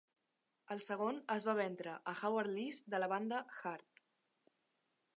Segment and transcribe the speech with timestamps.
[0.75, 4.05] El segon es va ventre a Howard Leese, de la banda Heart.